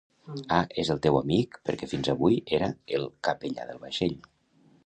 Ah, 0.55 0.61
és 0.83 0.89
el 0.93 1.01
teu 1.07 1.17
amic 1.19 1.59
perquè 1.69 1.91
fins 1.93 2.11
avui 2.15 2.39
era 2.59 2.73
el 3.01 3.09
capellà 3.29 3.69
del 3.71 3.83
vaixell 3.85 4.19